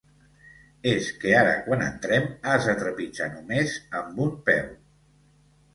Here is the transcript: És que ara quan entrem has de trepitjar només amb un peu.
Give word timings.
És 0.91 1.09
que 1.23 1.33
ara 1.41 1.51
quan 1.67 1.83
entrem 1.89 2.25
has 2.53 2.67
de 2.71 2.75
trepitjar 2.81 3.29
només 3.37 3.79
amb 4.03 4.25
un 4.29 4.37
peu. 4.51 4.71